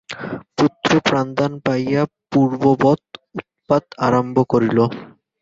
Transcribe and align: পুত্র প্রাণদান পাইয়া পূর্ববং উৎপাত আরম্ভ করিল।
পুত্র 0.57 0.89
প্রাণদান 1.07 1.53
পাইয়া 1.65 2.01
পূর্ববং 2.31 2.97
উৎপাত 3.39 3.83
আরম্ভ 4.07 4.37
করিল। 4.51 4.77